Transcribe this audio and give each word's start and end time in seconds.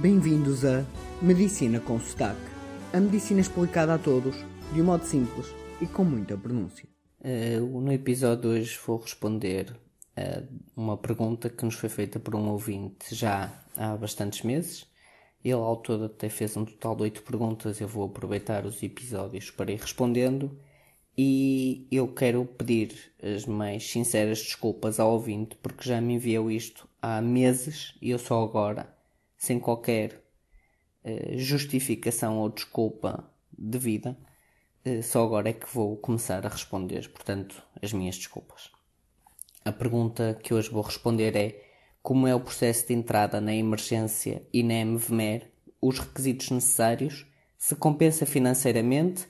Bem-vindos 0.00 0.64
a 0.64 0.86
Medicina 1.20 1.80
com 1.80 1.98
Sotaque. 1.98 2.38
A 2.92 3.00
medicina 3.00 3.40
explicada 3.40 3.94
a 3.94 3.98
todos, 3.98 4.36
de 4.72 4.80
um 4.80 4.84
modo 4.84 5.04
simples 5.04 5.48
e 5.80 5.88
com 5.88 6.04
muita 6.04 6.36
pronúncia. 6.36 6.88
Uh, 7.20 7.80
no 7.80 7.92
episódio 7.92 8.42
de 8.42 8.46
hoje 8.46 8.78
vou 8.86 8.98
responder 8.98 9.76
a 10.16 10.44
uma 10.76 10.96
pergunta 10.96 11.50
que 11.50 11.64
nos 11.64 11.74
foi 11.74 11.88
feita 11.88 12.20
por 12.20 12.36
um 12.36 12.48
ouvinte 12.48 13.12
já 13.12 13.52
há 13.76 13.96
bastantes 13.96 14.42
meses. 14.42 14.86
Ele 15.44 15.54
ao 15.54 15.76
todo 15.78 16.04
até 16.04 16.28
fez 16.28 16.56
um 16.56 16.64
total 16.64 16.94
de 16.94 17.02
oito 17.02 17.22
perguntas. 17.24 17.80
Eu 17.80 17.88
vou 17.88 18.04
aproveitar 18.04 18.66
os 18.66 18.80
episódios 18.84 19.50
para 19.50 19.72
ir 19.72 19.80
respondendo. 19.80 20.56
E 21.16 21.88
eu 21.90 22.06
quero 22.06 22.44
pedir 22.44 22.94
as 23.20 23.46
mais 23.46 23.90
sinceras 23.90 24.38
desculpas 24.38 25.00
ao 25.00 25.10
ouvinte 25.10 25.56
porque 25.60 25.88
já 25.88 26.00
me 26.00 26.14
enviou 26.14 26.48
isto 26.48 26.88
há 27.02 27.20
meses 27.20 27.96
e 28.00 28.10
eu 28.10 28.18
só 28.20 28.44
agora 28.44 28.96
sem 29.38 29.58
qualquer 29.58 30.22
uh, 31.04 31.38
justificação 31.38 32.38
ou 32.38 32.50
desculpa 32.50 33.24
devida, 33.56 34.18
uh, 34.84 35.02
só 35.02 35.24
agora 35.24 35.48
é 35.48 35.52
que 35.52 35.72
vou 35.72 35.96
começar 35.96 36.44
a 36.44 36.50
responder, 36.50 37.08
portanto, 37.08 37.62
as 37.80 37.92
minhas 37.92 38.16
desculpas. 38.16 38.70
A 39.64 39.72
pergunta 39.72 40.38
que 40.42 40.52
hoje 40.52 40.70
vou 40.70 40.82
responder 40.82 41.36
é 41.36 41.64
como 42.02 42.26
é 42.26 42.34
o 42.34 42.40
processo 42.40 42.86
de 42.88 42.94
entrada 42.94 43.40
na 43.40 43.54
emergência 43.54 44.42
e 44.52 44.62
na 44.62 44.74
MVMER, 44.84 45.50
os 45.80 45.98
requisitos 45.98 46.50
necessários, 46.50 47.26
se 47.56 47.76
compensa 47.76 48.24
financeiramente, 48.24 49.28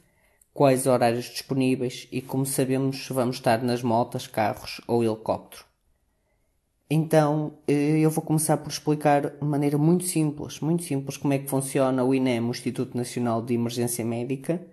quais 0.55 0.87
horários 0.87 1.27
disponíveis 1.27 2.09
e 2.11 2.21
como 2.21 2.47
sabemos 2.47 3.07
se 3.07 3.13
vamos 3.13 3.37
estar 3.37 3.63
nas 3.63 3.83
motas, 3.83 4.27
carros 4.27 4.81
ou 4.87 5.05
helicóptero. 5.05 5.68
Então, 6.91 7.59
eh, 7.67 7.99
eu 7.99 8.11
vou 8.11 8.25
começar 8.25 8.57
por 8.57 8.71
explicar 8.71 9.31
de 9.31 9.45
maneira 9.45 9.77
muito 9.77 10.05
simples, 10.05 10.61
muito 10.61 10.83
simples, 10.85 11.17
como 11.19 11.35
é 11.35 11.39
que 11.39 11.49
funciona 11.49 12.03
o 12.03 12.15
INEM, 12.15 12.41
o 12.41 12.51
Instituto 12.51 12.97
Nacional 12.97 13.43
de 13.43 13.55
Emergência 13.55 14.05
Médica, 14.05 14.67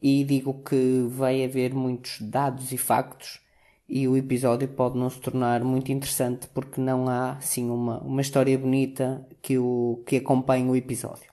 e 0.00 0.24
digo 0.24 0.62
que 0.62 1.06
vai 1.08 1.44
haver 1.44 1.74
muitos 1.74 2.20
dados 2.20 2.70
e 2.72 2.76
factos 2.78 3.40
e 3.88 4.06
o 4.06 4.16
episódio 4.16 4.68
pode 4.68 4.98
não 4.98 5.08
se 5.08 5.18
tornar 5.18 5.64
muito 5.64 5.90
interessante 5.90 6.46
porque 6.48 6.80
não 6.80 7.08
há, 7.08 7.32
assim, 7.32 7.70
uma, 7.70 7.98
uma 8.00 8.20
história 8.20 8.56
bonita 8.58 9.26
que, 9.40 9.58
o, 9.58 10.02
que 10.06 10.16
acompanhe 10.16 10.68
o 10.68 10.76
episódio. 10.76 11.30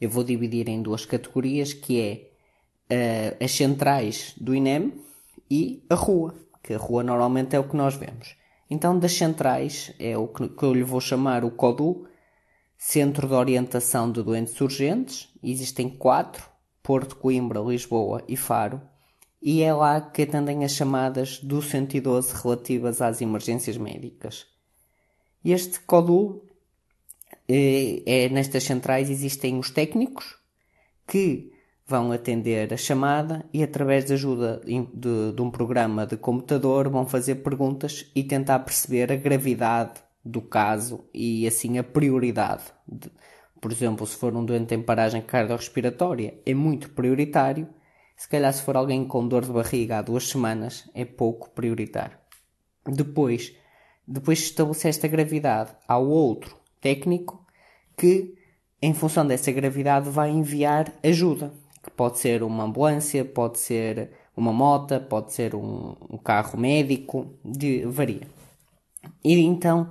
Eu 0.00 0.10
vou 0.10 0.24
dividir 0.24 0.68
em 0.68 0.82
duas 0.82 1.06
categorias, 1.06 1.72
que 1.72 2.30
é 2.90 3.34
uh, 3.34 3.44
as 3.44 3.52
centrais 3.52 4.34
do 4.38 4.54
INEM 4.54 4.92
e 5.50 5.82
a 5.88 5.94
rua, 5.94 6.34
que 6.62 6.74
a 6.74 6.78
rua 6.78 7.02
normalmente 7.02 7.56
é 7.56 7.58
o 7.58 7.68
que 7.68 7.76
nós 7.76 7.94
vemos. 7.94 8.36
Então, 8.72 8.98
das 8.98 9.12
centrais, 9.12 9.92
é 9.98 10.16
o 10.16 10.26
que 10.26 10.62
eu 10.62 10.72
lhe 10.72 10.82
vou 10.82 10.98
chamar 10.98 11.44
o 11.44 11.50
CODU, 11.50 12.08
Centro 12.78 13.28
de 13.28 13.34
Orientação 13.34 14.10
de 14.10 14.22
Doentes 14.22 14.58
Urgentes. 14.58 15.28
Existem 15.42 15.90
quatro, 15.90 16.48
Porto, 16.82 17.16
Coimbra, 17.16 17.60
Lisboa 17.60 18.24
e 18.26 18.34
Faro. 18.34 18.80
E 19.42 19.60
é 19.60 19.74
lá 19.74 20.00
que 20.00 20.22
atendem 20.22 20.64
as 20.64 20.72
chamadas 20.72 21.38
do 21.40 21.60
112 21.60 22.34
relativas 22.42 23.02
às 23.02 23.20
emergências 23.20 23.76
médicas. 23.76 24.46
Este 25.44 25.78
CODU, 25.80 26.42
é, 27.46 28.02
é, 28.06 28.28
nestas 28.30 28.64
centrais 28.64 29.10
existem 29.10 29.58
os 29.58 29.70
técnicos 29.70 30.38
que 31.06 31.52
vão 31.86 32.12
atender 32.12 32.72
a 32.72 32.76
chamada 32.76 33.44
e, 33.52 33.62
através 33.62 34.04
da 34.04 34.14
ajuda 34.14 34.60
de, 34.64 35.32
de, 35.32 35.42
um 35.42 35.50
programa 35.50 36.06
de 36.06 36.16
computador, 36.16 36.88
vão 36.88 37.06
fazer 37.06 37.36
perguntas 37.36 38.10
e 38.14 38.22
tentar 38.22 38.60
perceber 38.60 39.12
a 39.12 39.16
gravidade 39.16 40.00
do 40.24 40.40
caso 40.40 41.04
e, 41.12 41.46
assim, 41.46 41.78
a 41.78 41.84
prioridade. 41.84 42.64
De, 42.86 43.10
por 43.60 43.70
exemplo, 43.70 44.06
se 44.06 44.16
for 44.16 44.34
um 44.34 44.44
doente 44.44 44.74
em 44.74 44.82
paragem 44.82 45.22
cardiorrespiratória, 45.22 46.34
é 46.46 46.54
muito 46.54 46.90
prioritário. 46.90 47.68
Se 48.16 48.28
calhar, 48.28 48.52
se 48.52 48.62
for 48.62 48.76
alguém 48.76 49.04
com 49.04 49.26
dor 49.26 49.44
de 49.44 49.52
barriga 49.52 49.98
há 49.98 50.02
duas 50.02 50.28
semanas, 50.28 50.88
é 50.94 51.04
pouco 51.04 51.50
prioritário. 51.50 52.16
Depois, 52.86 53.54
depois 54.06 54.38
de 54.38 54.44
estabelecer 54.44 54.88
esta 54.88 55.08
gravidade, 55.08 55.72
há 55.86 55.98
outro 55.98 56.56
técnico 56.80 57.44
que, 57.96 58.34
em 58.80 58.94
função 58.94 59.26
dessa 59.26 59.52
gravidade, 59.52 60.10
vai 60.10 60.30
enviar 60.30 60.92
ajuda 61.02 61.52
que 61.82 61.90
pode 61.90 62.18
ser 62.18 62.42
uma 62.42 62.64
ambulância, 62.64 63.24
pode 63.24 63.58
ser 63.58 64.10
uma 64.36 64.52
moto, 64.52 65.00
pode 65.00 65.32
ser 65.32 65.54
um, 65.54 65.96
um 66.08 66.16
carro 66.16 66.58
médico, 66.58 67.26
de, 67.44 67.84
varia. 67.86 68.22
E 69.24 69.34
então, 69.40 69.90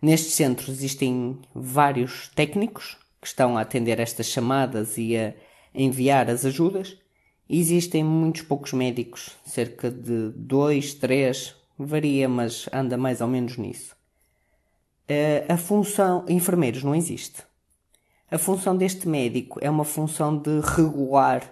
nestes 0.00 0.34
centros 0.34 0.68
existem 0.68 1.38
vários 1.54 2.28
técnicos 2.28 2.96
que 3.20 3.26
estão 3.26 3.56
a 3.56 3.60
atender 3.60 4.00
estas 4.00 4.26
chamadas 4.26 4.96
e 4.96 5.16
a 5.16 5.34
enviar 5.74 6.30
as 6.30 6.44
ajudas. 6.44 6.96
Existem 7.48 8.02
muitos 8.02 8.42
poucos 8.42 8.72
médicos, 8.72 9.36
cerca 9.44 9.90
de 9.90 10.30
dois, 10.34 10.94
três, 10.94 11.54
varia, 11.78 12.28
mas 12.28 12.68
anda 12.72 12.96
mais 12.96 13.20
ou 13.20 13.28
menos 13.28 13.56
nisso. 13.56 13.94
Eh, 15.08 15.44
a 15.48 15.56
função 15.56 16.24
enfermeiros 16.28 16.82
não 16.82 16.94
existe. 16.94 17.42
A 18.32 18.38
função 18.38 18.74
deste 18.74 19.06
médico 19.06 19.58
é 19.60 19.68
uma 19.68 19.84
função 19.84 20.38
de 20.38 20.58
regular 20.60 21.42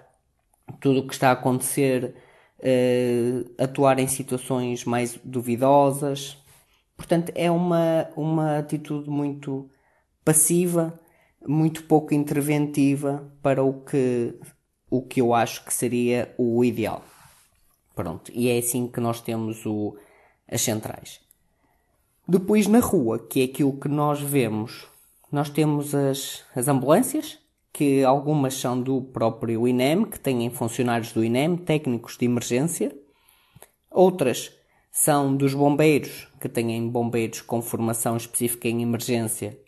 tudo 0.81 1.01
o 1.01 1.07
que 1.07 1.13
está 1.13 1.29
a 1.29 1.33
acontecer, 1.33 2.15
uh, 2.59 3.63
atuar 3.63 3.99
em 3.99 4.09
situações 4.09 4.87
mais 4.87 5.19
duvidosas. 5.23 6.39
Portanto, 6.97 7.33
é 7.35 7.51
uma, 7.51 8.09
uma 8.17 8.57
atitude 8.57 9.11
muito 9.11 9.69
passiva, 10.25 10.99
muito 11.47 11.83
pouco 11.85 12.15
interventiva 12.15 13.31
para 13.43 13.63
o 13.63 13.83
que, 13.83 14.35
o 14.89 15.03
que 15.03 15.21
eu 15.21 15.35
acho 15.35 15.63
que 15.67 15.75
seria 15.75 16.35
o 16.39 16.65
ideal. 16.65 17.05
Pronto, 17.95 18.33
e 18.35 18.49
é 18.49 18.57
assim 18.57 18.89
que 18.89 19.01
nós 19.01 19.21
temos 19.21 19.67
o, 19.67 19.99
as 20.51 20.63
centrais. 20.63 21.21
Depois 22.27 22.67
na 22.67 22.81
rua, 22.81 23.19
que 23.19 23.43
é 23.43 23.45
aquilo 23.45 23.79
que 23.79 23.89
nós 23.89 24.19
vemos 24.23 24.90
nós 25.31 25.49
temos 25.49 25.95
as, 25.95 26.45
as 26.55 26.69
ambulâncias, 26.69 27.39
que 27.73 28.03
algumas 28.03 28.55
são 28.55 28.81
do 28.81 29.01
próprio 29.01 29.67
INEM, 29.67 30.05
que 30.05 30.19
têm 30.19 30.51
funcionários 30.51 31.13
do 31.13 31.25
INEM, 31.25 31.57
técnicos 31.57 32.17
de 32.17 32.25
emergência. 32.25 32.95
Outras 33.91 34.53
são 34.91 35.37
dos 35.37 35.55
bombeiros, 35.55 36.29
que 36.41 36.49
têm 36.49 36.89
bombeiros 36.89 37.41
com 37.41 37.63
formação 37.63 38.17
específica 38.17 38.69
em 38.69 38.83
emergência. 38.83 39.59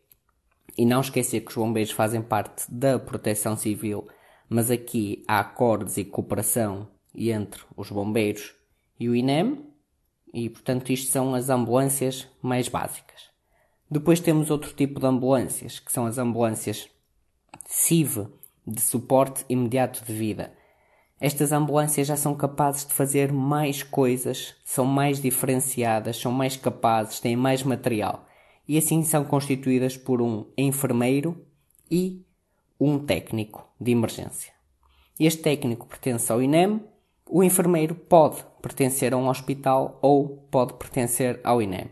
E 0.76 0.84
não 0.84 1.00
esquecer 1.00 1.40
que 1.40 1.50
os 1.50 1.56
bombeiros 1.56 1.92
fazem 1.92 2.22
parte 2.22 2.64
da 2.68 2.98
proteção 2.98 3.56
civil, 3.56 4.08
mas 4.48 4.70
aqui 4.70 5.22
há 5.28 5.38
acordos 5.38 5.96
e 5.96 6.04
cooperação 6.04 6.88
entre 7.14 7.62
os 7.76 7.90
bombeiros 7.90 8.54
e 8.98 9.08
o 9.08 9.14
INEM, 9.14 9.66
e 10.32 10.48
portanto 10.48 10.90
isto 10.90 11.10
são 11.10 11.34
as 11.34 11.50
ambulâncias 11.50 12.26
mais 12.40 12.68
básicas. 12.68 13.31
Depois 13.92 14.20
temos 14.20 14.50
outro 14.50 14.72
tipo 14.72 14.98
de 14.98 15.04
ambulâncias, 15.04 15.78
que 15.78 15.92
são 15.92 16.06
as 16.06 16.16
ambulâncias 16.16 16.88
CIV, 17.66 18.26
de 18.66 18.80
suporte 18.80 19.44
imediato 19.50 20.02
de 20.02 20.14
vida. 20.14 20.50
Estas 21.20 21.52
ambulâncias 21.52 22.06
já 22.06 22.16
são 22.16 22.34
capazes 22.34 22.86
de 22.86 22.94
fazer 22.94 23.30
mais 23.30 23.82
coisas, 23.82 24.54
são 24.64 24.86
mais 24.86 25.20
diferenciadas, 25.20 26.16
são 26.16 26.32
mais 26.32 26.56
capazes, 26.56 27.20
têm 27.20 27.36
mais 27.36 27.62
material. 27.62 28.26
E 28.66 28.78
assim 28.78 29.02
são 29.02 29.26
constituídas 29.26 29.94
por 29.94 30.22
um 30.22 30.46
enfermeiro 30.56 31.44
e 31.90 32.24
um 32.80 32.98
técnico 32.98 33.68
de 33.78 33.90
emergência. 33.90 34.54
Este 35.20 35.42
técnico 35.42 35.86
pertence 35.86 36.32
ao 36.32 36.40
INEM, 36.40 36.82
o 37.28 37.44
enfermeiro 37.44 37.94
pode 37.94 38.42
pertencer 38.62 39.12
a 39.12 39.18
um 39.18 39.28
hospital 39.28 39.98
ou 40.00 40.48
pode 40.50 40.72
pertencer 40.78 41.38
ao 41.44 41.60
INEM. 41.60 41.90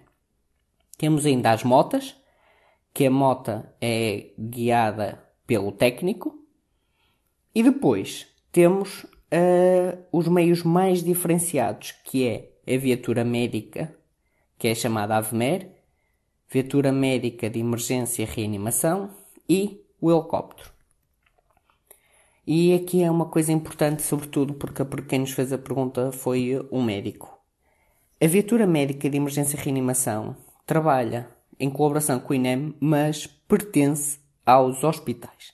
Temos 1.00 1.25
ainda 1.25 1.53
as 1.53 1.65
motas, 1.65 2.15
que 2.93 3.06
a 3.06 3.11
mota 3.11 3.75
é 3.81 4.33
guiada 4.39 5.19
pelo 5.47 5.72
técnico. 5.72 6.45
E 7.54 7.63
depois 7.63 8.27
temos 8.53 9.04
uh, 9.04 9.98
os 10.13 10.28
meios 10.28 10.63
mais 10.63 11.03
diferenciados, 11.03 11.92
que 12.04 12.27
é 12.27 12.74
a 12.74 12.77
viatura 12.77 13.24
médica, 13.24 13.97
que 14.59 14.69
é 14.69 14.74
chamada 14.74 15.16
AVMER, 15.16 15.71
viatura 16.51 16.92
médica 16.92 17.48
de 17.48 17.60
emergência 17.60 18.22
e 18.22 18.27
reanimação 18.27 19.09
e 19.48 19.83
o 20.03 20.10
helicóptero. 20.10 20.71
E 22.47 22.74
aqui 22.74 23.03
é 23.03 23.10
uma 23.10 23.24
coisa 23.24 23.53
importante, 23.53 24.03
sobretudo 24.03 24.53
porque 24.53 24.84
quem 25.09 25.21
nos 25.21 25.33
fez 25.33 25.51
a 25.51 25.57
pergunta 25.57 26.13
foi 26.13 26.60
um 26.71 26.83
médico. 26.83 27.41
A 28.21 28.27
viatura 28.27 28.66
médica 28.66 29.09
de 29.09 29.16
emergência 29.16 29.57
e 29.57 29.60
reanimação 29.60 30.36
trabalha 30.71 31.27
em 31.59 31.69
colaboração 31.69 32.21
com 32.21 32.33
o 32.33 32.37
INEM, 32.37 32.77
mas 32.78 33.27
pertence 33.27 34.21
aos 34.47 34.84
hospitais. 34.84 35.53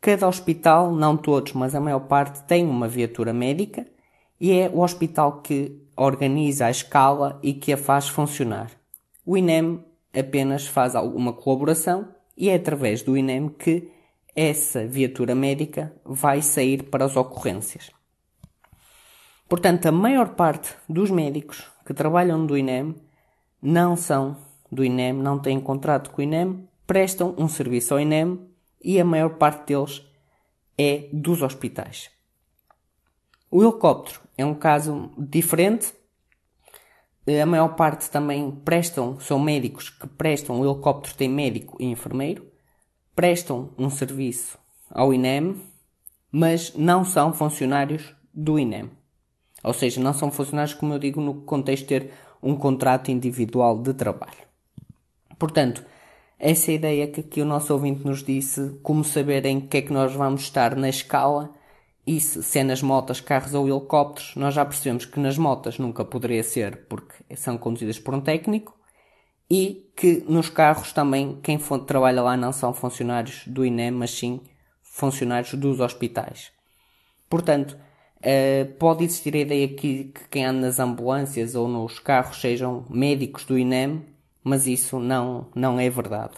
Cada 0.00 0.26
hospital, 0.26 0.94
não 0.94 1.14
todos, 1.14 1.52
mas 1.52 1.74
a 1.74 1.80
maior 1.80 2.00
parte, 2.00 2.42
tem 2.44 2.66
uma 2.66 2.88
viatura 2.88 3.34
médica 3.34 3.86
e 4.40 4.50
é 4.50 4.70
o 4.70 4.80
hospital 4.80 5.42
que 5.42 5.78
organiza 5.94 6.64
a 6.64 6.70
escala 6.70 7.38
e 7.42 7.52
que 7.52 7.70
a 7.70 7.76
faz 7.76 8.08
funcionar. 8.08 8.70
O 9.26 9.36
INEM 9.36 9.84
apenas 10.18 10.66
faz 10.66 10.96
alguma 10.96 11.34
colaboração 11.34 12.08
e 12.34 12.48
é 12.48 12.54
através 12.54 13.02
do 13.02 13.18
INEM 13.18 13.50
que 13.50 13.90
essa 14.34 14.86
viatura 14.86 15.34
médica 15.34 15.94
vai 16.02 16.40
sair 16.40 16.84
para 16.84 17.04
as 17.04 17.14
ocorrências. 17.14 17.90
Portanto, 19.46 19.84
a 19.84 19.92
maior 19.92 20.30
parte 20.30 20.74
dos 20.88 21.10
médicos 21.10 21.70
que 21.84 21.92
trabalham 21.92 22.38
no 22.38 22.56
INEM 22.56 22.94
não 23.64 23.96
são 23.96 24.36
do 24.70 24.84
INEM, 24.84 25.14
não 25.14 25.38
têm 25.38 25.58
contrato 25.58 26.10
com 26.10 26.20
o 26.20 26.24
INEM, 26.24 26.68
prestam 26.86 27.34
um 27.38 27.48
serviço 27.48 27.94
ao 27.94 28.00
INEM 28.00 28.38
e 28.82 29.00
a 29.00 29.04
maior 29.04 29.30
parte 29.36 29.68
deles 29.68 30.06
é 30.76 31.08
dos 31.10 31.40
hospitais. 31.40 32.10
O 33.50 33.62
helicóptero 33.62 34.20
é 34.36 34.44
um 34.44 34.54
caso 34.54 35.10
diferente. 35.16 35.94
A 37.42 37.46
maior 37.46 37.68
parte 37.68 38.10
também 38.10 38.50
prestam, 38.50 39.18
são 39.18 39.38
médicos 39.38 39.88
que 39.88 40.06
prestam, 40.06 40.60
o 40.60 40.70
helicóptero 40.70 41.14
tem 41.14 41.28
médico 41.30 41.78
e 41.80 41.86
enfermeiro, 41.86 42.46
prestam 43.16 43.70
um 43.78 43.88
serviço 43.88 44.58
ao 44.90 45.14
INEM, 45.14 45.56
mas 46.30 46.74
não 46.74 47.02
são 47.02 47.32
funcionários 47.32 48.14
do 48.34 48.58
INEM. 48.58 48.90
Ou 49.62 49.72
seja, 49.72 50.02
não 50.02 50.12
são 50.12 50.30
funcionários, 50.30 50.74
como 50.74 50.92
eu 50.92 50.98
digo, 50.98 51.22
no 51.22 51.42
contexto 51.42 51.84
de 51.84 51.88
ter 51.88 52.12
um 52.44 52.54
contrato 52.54 53.10
individual 53.10 53.78
de 53.78 53.94
trabalho. 53.94 54.44
Portanto, 55.38 55.84
essa 56.38 56.70
é 56.70 56.74
ideia 56.74 57.06
que 57.08 57.20
aqui 57.20 57.40
o 57.40 57.44
nosso 57.46 57.72
ouvinte 57.72 58.06
nos 58.06 58.22
disse, 58.22 58.78
como 58.82 59.02
saber 59.02 59.46
em 59.46 59.60
que 59.60 59.78
é 59.78 59.82
que 59.82 59.92
nós 59.92 60.12
vamos 60.12 60.42
estar 60.42 60.76
na 60.76 60.88
escala, 60.88 61.50
se, 62.06 62.42
se 62.42 62.58
é 62.58 62.64
nas 62.64 62.82
motas, 62.82 63.20
carros 63.20 63.54
ou 63.54 63.66
helicópteros, 63.66 64.34
nós 64.36 64.54
já 64.54 64.64
percebemos 64.64 65.06
que 65.06 65.18
nas 65.18 65.38
motas 65.38 65.78
nunca 65.78 66.04
poderia 66.04 66.44
ser 66.44 66.86
porque 66.86 67.14
são 67.34 67.56
conduzidas 67.56 67.98
por 67.98 68.14
um 68.14 68.20
técnico, 68.20 68.78
e 69.50 69.90
que 69.96 70.24
nos 70.28 70.48
carros 70.48 70.92
também 70.92 71.38
quem 71.42 71.58
trabalha 71.86 72.22
lá 72.22 72.36
não 72.36 72.52
são 72.52 72.74
funcionários 72.74 73.46
do 73.46 73.64
INEM, 73.64 73.92
mas 73.92 74.10
sim 74.10 74.40
funcionários 74.82 75.54
dos 75.54 75.80
hospitais. 75.80 76.52
Portanto, 77.28 77.78
Uh, 78.24 78.72
pode 78.78 79.04
existir 79.04 79.36
a 79.36 79.40
ideia 79.40 79.68
que, 79.68 80.04
que, 80.04 80.28
quem 80.30 80.46
anda 80.46 80.62
nas 80.62 80.80
ambulâncias 80.80 81.54
ou 81.54 81.68
nos 81.68 81.98
carros 81.98 82.40
sejam 82.40 82.86
médicos 82.88 83.44
do 83.44 83.58
INEM, 83.58 84.02
mas 84.42 84.66
isso 84.66 84.98
não, 84.98 85.48
não 85.54 85.78
é 85.78 85.90
verdade. 85.90 86.32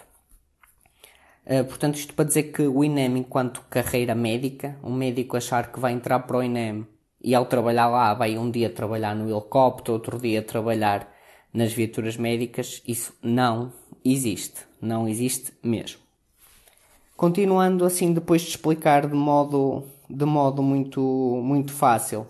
Uh, 1.46 1.64
portanto, 1.64 1.94
isto 1.94 2.12
para 2.12 2.24
dizer 2.24 2.44
que 2.44 2.62
o 2.62 2.82
INEM, 2.82 3.18
enquanto 3.18 3.64
carreira 3.70 4.16
médica, 4.16 4.76
um 4.82 4.92
médico 4.92 5.36
achar 5.36 5.70
que 5.70 5.78
vai 5.78 5.92
entrar 5.92 6.18
para 6.20 6.38
o 6.38 6.42
INEM 6.42 6.84
e 7.22 7.36
ao 7.36 7.46
trabalhar 7.46 7.86
lá 7.86 8.12
vai 8.14 8.36
um 8.36 8.50
dia 8.50 8.68
trabalhar 8.68 9.14
no 9.14 9.30
helicóptero, 9.30 9.92
outro 9.92 10.18
dia 10.18 10.42
trabalhar 10.42 11.08
nas 11.52 11.72
viaturas 11.72 12.16
médicas, 12.16 12.82
isso 12.84 13.16
não 13.22 13.72
existe. 14.04 14.66
Não 14.80 15.08
existe 15.08 15.52
mesmo. 15.62 16.00
Continuando 17.16 17.84
assim, 17.84 18.12
depois 18.12 18.42
de 18.42 18.48
explicar 18.48 19.06
de 19.06 19.14
modo 19.14 19.84
de 20.08 20.24
modo 20.24 20.62
muito, 20.62 21.00
muito 21.42 21.72
fácil. 21.72 22.26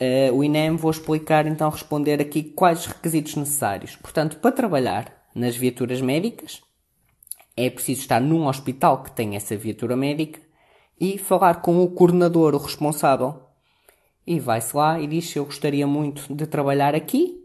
Uh, 0.00 0.34
o 0.34 0.42
INEM 0.42 0.76
vou 0.76 0.90
explicar 0.90 1.46
então 1.46 1.70
responder 1.70 2.20
aqui 2.20 2.42
quais 2.42 2.80
os 2.80 2.86
requisitos 2.86 3.36
necessários. 3.36 3.96
Portanto, 3.96 4.36
para 4.38 4.50
trabalhar 4.50 5.12
nas 5.34 5.56
viaturas 5.56 6.00
médicas, 6.00 6.60
é 7.56 7.70
preciso 7.70 8.00
estar 8.00 8.20
num 8.20 8.46
hospital 8.46 9.02
que 9.02 9.12
tenha 9.12 9.36
essa 9.36 9.56
viatura 9.56 9.96
médica 9.96 10.40
e 11.00 11.18
falar 11.18 11.62
com 11.62 11.82
o 11.82 11.90
coordenador, 11.90 12.54
o 12.54 12.58
responsável. 12.58 13.42
E 14.26 14.38
vai-se 14.38 14.76
lá 14.76 15.00
e 15.00 15.06
diz: 15.06 15.34
Eu 15.34 15.44
gostaria 15.44 15.86
muito 15.86 16.32
de 16.32 16.46
trabalhar 16.46 16.94
aqui. 16.94 17.40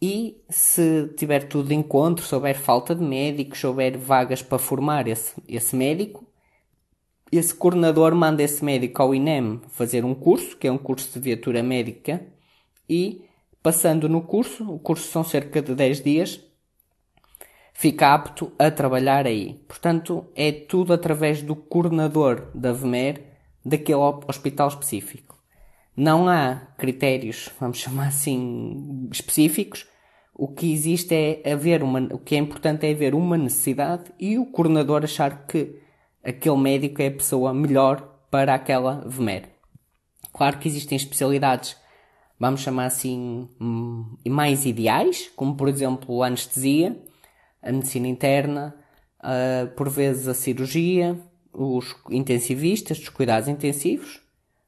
E 0.00 0.42
se 0.50 1.08
tiver 1.16 1.48
tudo 1.48 1.68
de 1.68 1.74
encontro, 1.74 2.24
se 2.24 2.34
houver 2.34 2.54
falta 2.54 2.94
de 2.94 3.02
médicos, 3.02 3.60
se 3.60 3.66
houver 3.66 3.96
vagas 3.96 4.42
para 4.42 4.58
formar 4.58 5.08
esse, 5.08 5.32
esse 5.48 5.74
médico, 5.74 6.25
esse 7.32 7.54
coordenador 7.54 8.14
manda 8.14 8.42
esse 8.42 8.64
médico 8.64 9.02
ao 9.02 9.14
INEM 9.14 9.60
fazer 9.68 10.04
um 10.04 10.14
curso, 10.14 10.56
que 10.56 10.68
é 10.68 10.72
um 10.72 10.78
curso 10.78 11.12
de 11.12 11.20
viatura 11.20 11.62
médica, 11.62 12.24
e 12.88 13.24
passando 13.62 14.08
no 14.08 14.22
curso, 14.22 14.70
o 14.70 14.78
curso 14.78 15.10
são 15.10 15.24
cerca 15.24 15.60
de 15.60 15.74
10 15.74 16.02
dias, 16.02 16.40
fica 17.72 18.14
apto 18.14 18.52
a 18.58 18.70
trabalhar 18.70 19.26
aí. 19.26 19.54
Portanto, 19.66 20.26
é 20.36 20.52
tudo 20.52 20.92
através 20.92 21.42
do 21.42 21.56
coordenador 21.56 22.48
da 22.54 22.72
VMER 22.72 23.22
daquele 23.64 23.98
hospital 23.98 24.68
específico. 24.68 25.36
Não 25.96 26.28
há 26.28 26.56
critérios, 26.78 27.50
vamos 27.58 27.78
chamar 27.80 28.08
assim, 28.08 29.08
específicos. 29.10 29.86
O 30.32 30.46
que 30.46 30.72
existe 30.72 31.14
é 31.14 31.52
haver 31.52 31.82
uma, 31.82 32.00
o 32.12 32.18
que 32.18 32.36
é 32.36 32.38
importante 32.38 32.86
é 32.86 32.92
haver 32.92 33.14
uma 33.14 33.36
necessidade 33.38 34.12
e 34.20 34.38
o 34.38 34.46
coordenador 34.46 35.02
achar 35.02 35.46
que 35.46 35.80
aquele 36.26 36.56
médico 36.56 37.00
é 37.00 37.06
a 37.06 37.12
pessoa 37.12 37.54
melhor 37.54 38.18
para 38.30 38.54
aquela 38.54 39.04
VMER. 39.06 39.48
Claro 40.32 40.58
que 40.58 40.68
existem 40.68 40.96
especialidades, 40.96 41.76
vamos 42.38 42.60
chamar 42.60 42.86
assim, 42.86 43.48
hum, 43.60 44.16
mais 44.28 44.66
ideais, 44.66 45.30
como 45.36 45.54
por 45.56 45.68
exemplo 45.68 46.22
a 46.22 46.26
anestesia, 46.26 47.00
a 47.62 47.70
medicina 47.70 48.08
interna, 48.08 48.74
uh, 49.20 49.68
por 49.76 49.88
vezes 49.88 50.26
a 50.26 50.34
cirurgia, 50.34 51.16
os 51.52 51.94
intensivistas, 52.10 52.98
os 52.98 53.08
cuidados 53.08 53.48
intensivos, 53.48 54.20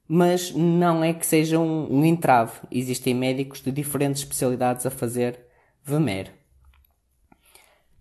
mas 0.06 0.52
não 0.52 1.04
é 1.04 1.12
que 1.12 1.26
seja 1.26 1.58
um, 1.58 1.92
um 1.92 2.04
entrave. 2.04 2.60
Existem 2.70 3.14
médicos 3.14 3.60
de 3.60 3.70
diferentes 3.70 4.22
especialidades 4.22 4.86
a 4.86 4.90
fazer 4.90 5.38
VMER. 5.84 6.32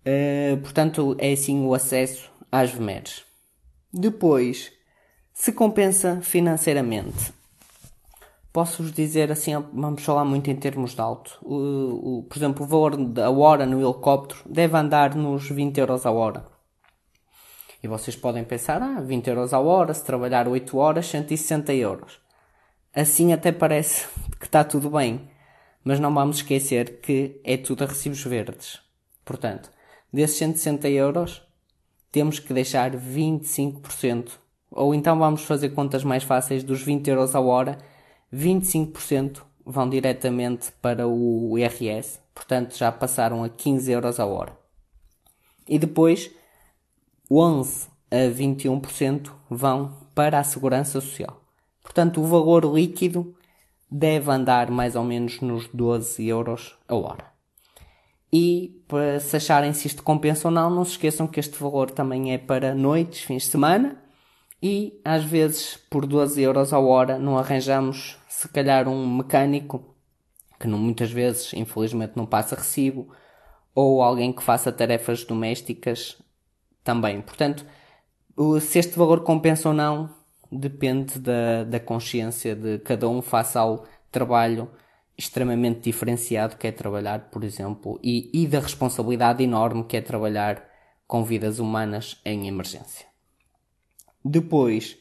Uh, 0.06 0.56
portanto, 0.58 1.16
é 1.18 1.32
assim 1.32 1.66
o 1.66 1.74
acesso 1.74 2.30
às 2.50 2.70
VMERs. 2.70 3.27
Depois, 4.00 4.70
se 5.34 5.50
compensa 5.50 6.20
financeiramente. 6.20 7.32
Posso-vos 8.52 8.92
dizer 8.92 9.32
assim, 9.32 9.54
vamos 9.72 10.04
falar 10.04 10.24
muito 10.24 10.48
em 10.48 10.54
termos 10.54 10.94
de 10.94 11.00
alto. 11.00 11.36
O, 11.42 12.18
o, 12.18 12.22
por 12.22 12.38
exemplo, 12.38 12.64
o 12.64 12.68
valor 12.68 12.96
da 12.96 13.28
hora 13.28 13.66
no 13.66 13.82
helicóptero 13.82 14.40
deve 14.46 14.76
andar 14.76 15.16
nos 15.16 15.50
20 15.50 15.78
euros 15.78 16.06
a 16.06 16.12
hora. 16.12 16.46
E 17.82 17.88
vocês 17.88 18.14
podem 18.14 18.44
pensar, 18.44 18.80
ah, 18.80 19.00
20 19.00 19.26
euros 19.30 19.52
a 19.52 19.58
hora, 19.58 19.92
se 19.92 20.04
trabalhar 20.04 20.46
8 20.46 20.78
horas, 20.78 21.06
160 21.06 21.74
euros. 21.74 22.20
Assim 22.94 23.32
até 23.32 23.50
parece 23.50 24.06
que 24.38 24.46
está 24.46 24.62
tudo 24.62 24.90
bem. 24.90 25.28
Mas 25.82 25.98
não 25.98 26.14
vamos 26.14 26.36
esquecer 26.36 27.00
que 27.00 27.40
é 27.42 27.56
tudo 27.56 27.82
a 27.82 27.88
recibos 27.88 28.22
verdes. 28.22 28.78
Portanto, 29.24 29.72
desses 30.12 30.36
160 30.36 30.88
euros, 30.88 31.47
temos 32.10 32.38
que 32.38 32.52
deixar 32.52 32.92
25%. 32.92 34.30
Ou 34.70 34.94
então 34.94 35.18
vamos 35.18 35.42
fazer 35.42 35.70
contas 35.70 36.04
mais 36.04 36.22
fáceis 36.22 36.62
dos 36.62 36.82
20 36.82 37.08
euros 37.08 37.34
a 37.34 37.40
hora, 37.40 37.78
25% 38.32 39.42
vão 39.64 39.88
diretamente 39.88 40.72
para 40.80 41.06
o 41.06 41.58
IRS, 41.58 42.20
portanto 42.34 42.76
já 42.76 42.90
passaram 42.90 43.44
a 43.44 43.48
15 43.48 43.90
euros 43.90 44.20
a 44.20 44.26
hora. 44.26 44.56
E 45.68 45.78
depois 45.78 46.30
11 47.30 47.88
a 48.10 48.30
21% 48.30 49.30
vão 49.50 49.94
para 50.14 50.38
a 50.38 50.44
segurança 50.44 51.00
social. 51.00 51.42
Portanto, 51.82 52.20
o 52.20 52.26
valor 52.26 52.64
líquido 52.64 53.34
deve 53.90 54.30
andar 54.30 54.70
mais 54.70 54.96
ou 54.96 55.04
menos 55.04 55.40
nos 55.40 55.68
12 55.68 56.26
euros 56.26 56.76
a 56.86 56.94
hora. 56.94 57.37
E 58.32 58.82
para 58.86 59.20
se 59.20 59.36
acharem 59.36 59.72
se 59.72 59.86
isto 59.86 60.02
compensa 60.02 60.48
ou 60.48 60.52
não, 60.52 60.68
não 60.68 60.84
se 60.84 60.92
esqueçam 60.92 61.26
que 61.26 61.40
este 61.40 61.58
valor 61.58 61.90
também 61.90 62.32
é 62.32 62.38
para 62.38 62.74
noites, 62.74 63.22
fins 63.22 63.44
de 63.44 63.48
semana 63.48 63.96
e 64.62 65.00
às 65.04 65.24
vezes 65.24 65.76
por 65.88 66.04
12 66.06 66.42
euros 66.42 66.72
a 66.72 66.78
hora 66.78 67.18
não 67.18 67.38
arranjamos 67.38 68.18
se 68.28 68.48
calhar 68.48 68.88
um 68.88 69.16
mecânico 69.16 69.94
que 70.58 70.66
não, 70.66 70.78
muitas 70.78 71.10
vezes 71.10 71.52
infelizmente 71.54 72.14
não 72.16 72.26
passa 72.26 72.56
recibo 72.56 73.08
ou 73.74 74.02
alguém 74.02 74.32
que 74.32 74.42
faça 74.42 74.72
tarefas 74.72 75.24
domésticas 75.24 76.20
também. 76.82 77.20
Portanto, 77.20 77.64
se 78.60 78.78
este 78.78 78.98
valor 78.98 79.22
compensa 79.22 79.68
ou 79.68 79.74
não 79.74 80.10
depende 80.50 81.18
da, 81.18 81.62
da 81.64 81.78
consciência 81.78 82.56
de 82.56 82.78
cada 82.80 83.08
um 83.08 83.22
face 83.22 83.56
ao 83.56 83.84
trabalho 84.10 84.68
extremamente 85.18 85.80
diferenciado 85.80 86.56
que 86.56 86.68
é 86.68 86.72
trabalhar, 86.72 87.28
por 87.30 87.42
exemplo, 87.42 87.98
e, 88.02 88.30
e 88.32 88.46
da 88.46 88.60
responsabilidade 88.60 89.42
enorme 89.42 89.82
que 89.84 89.96
é 89.96 90.00
trabalhar 90.00 90.64
com 91.08 91.24
vidas 91.24 91.58
humanas 91.58 92.20
em 92.24 92.46
emergência. 92.46 93.06
Depois, 94.24 94.96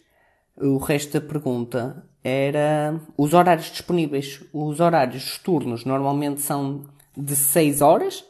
o 0.55 0.77
resto 0.77 1.19
da 1.19 1.27
pergunta 1.27 2.03
era 2.23 2.99
os 3.15 3.33
horários 3.33 3.69
disponíveis. 3.69 4.43
Os 4.51 4.79
horários 4.79 5.23
dos 5.23 5.37
turnos 5.37 5.85
normalmente 5.85 6.41
são 6.41 6.85
de 7.15 7.35
6 7.35 7.81
horas. 7.81 8.25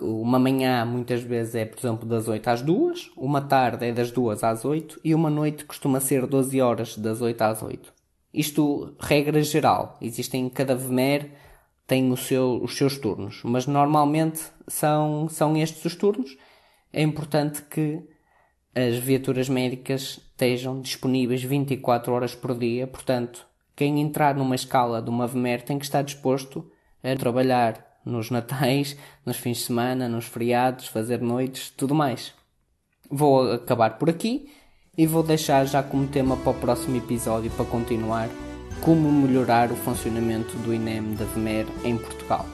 Uma 0.00 0.38
manhã 0.38 0.84
muitas 0.84 1.22
vezes 1.22 1.54
é, 1.54 1.64
por 1.64 1.78
exemplo, 1.78 2.08
das 2.08 2.26
8 2.26 2.48
às 2.48 2.62
2, 2.62 3.12
uma 3.16 3.40
tarde 3.40 3.86
é 3.86 3.92
das 3.92 4.10
2 4.10 4.42
às 4.42 4.64
8 4.64 5.00
e 5.04 5.14
uma 5.14 5.30
noite 5.30 5.64
costuma 5.64 6.00
ser 6.00 6.26
12 6.26 6.60
horas 6.60 6.96
das 6.96 7.20
8 7.20 7.42
às 7.42 7.62
8. 7.62 7.93
Isto, 8.34 8.96
regra 8.98 9.40
geral, 9.42 9.96
existem 10.00 10.48
cada 10.48 10.74
VMER 10.74 11.30
tem 11.86 12.10
o 12.10 12.16
seu, 12.16 12.60
os 12.62 12.76
seus 12.76 12.98
turnos, 12.98 13.42
mas 13.44 13.66
normalmente 13.66 14.42
são, 14.66 15.28
são 15.28 15.56
estes 15.56 15.84
os 15.84 15.94
turnos. 15.94 16.36
é 16.92 17.02
importante 17.02 17.62
que 17.62 18.02
as 18.74 18.96
viaturas 18.96 19.48
médicas 19.48 20.18
estejam 20.30 20.80
disponíveis 20.80 21.42
24 21.44 22.12
horas 22.12 22.34
por 22.34 22.58
dia, 22.58 22.88
portanto, 22.88 23.46
quem 23.76 24.00
entrar 24.00 24.34
numa 24.34 24.56
escala 24.56 25.00
de 25.00 25.10
uma 25.10 25.28
VMER 25.28 25.62
tem 25.62 25.78
que 25.78 25.84
estar 25.84 26.02
disposto 26.02 26.68
a 27.02 27.14
trabalhar 27.16 28.00
nos 28.04 28.30
natais, 28.30 28.96
nos 29.24 29.36
fins 29.36 29.58
de 29.58 29.64
semana, 29.64 30.08
nos 30.08 30.24
feriados, 30.24 30.88
fazer 30.88 31.20
noites, 31.20 31.70
tudo 31.70 31.94
mais. 31.94 32.34
Vou 33.08 33.52
acabar 33.52 33.96
por 33.98 34.10
aqui 34.10 34.50
e 34.96 35.06
vou 35.06 35.22
deixar 35.22 35.66
já 35.66 35.82
como 35.82 36.06
tema 36.06 36.36
para 36.36 36.52
o 36.52 36.54
próximo 36.54 36.96
episódio 36.96 37.50
para 37.50 37.64
continuar 37.64 38.28
como 38.80 39.10
melhorar 39.10 39.72
o 39.72 39.76
funcionamento 39.76 40.56
do 40.58 40.74
INEM 40.74 41.14
da 41.14 41.24
VMER 41.24 41.66
em 41.84 41.96
Portugal. 41.96 42.53